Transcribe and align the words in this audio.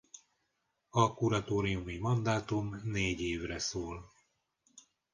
A 0.89 1.13
kuratóriumi 1.13 1.97
mandátum 1.97 2.81
négy 2.83 3.21
évre 3.21 3.59
szól. 3.59 4.11